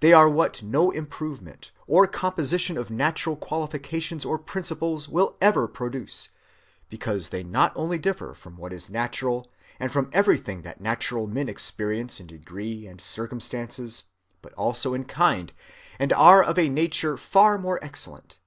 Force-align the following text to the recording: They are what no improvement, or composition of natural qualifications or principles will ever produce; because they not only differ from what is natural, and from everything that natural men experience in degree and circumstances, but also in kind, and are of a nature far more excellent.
They 0.00 0.14
are 0.14 0.30
what 0.30 0.62
no 0.62 0.90
improvement, 0.90 1.72
or 1.86 2.06
composition 2.06 2.78
of 2.78 2.88
natural 2.90 3.36
qualifications 3.36 4.24
or 4.24 4.38
principles 4.38 5.10
will 5.10 5.36
ever 5.42 5.68
produce; 5.68 6.30
because 6.88 7.28
they 7.28 7.42
not 7.42 7.74
only 7.76 7.98
differ 7.98 8.32
from 8.32 8.56
what 8.56 8.72
is 8.72 8.88
natural, 8.88 9.52
and 9.78 9.92
from 9.92 10.08
everything 10.10 10.62
that 10.62 10.80
natural 10.80 11.26
men 11.26 11.50
experience 11.50 12.18
in 12.18 12.26
degree 12.28 12.86
and 12.86 12.98
circumstances, 13.02 14.04
but 14.40 14.54
also 14.54 14.94
in 14.94 15.04
kind, 15.04 15.52
and 15.98 16.14
are 16.14 16.42
of 16.42 16.58
a 16.58 16.70
nature 16.70 17.18
far 17.18 17.58
more 17.58 17.78
excellent. 17.84 18.38